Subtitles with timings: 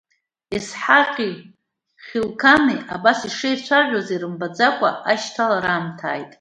[0.55, 1.33] Есҳаҟи
[2.05, 6.29] Хьылқани абас ишеицәажәоз, ирымбаӡакәа ашь-ҭалара аамҭа ааит.